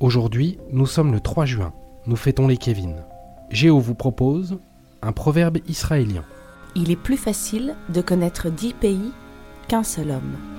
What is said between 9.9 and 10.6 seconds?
homme.